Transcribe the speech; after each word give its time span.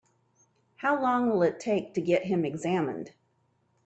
How 0.77 0.99
long 0.99 1.29
will 1.29 1.43
it 1.43 1.59
take 1.59 1.93
to 1.93 2.01
get 2.01 2.23
him 2.25 2.43
examined? 2.43 3.11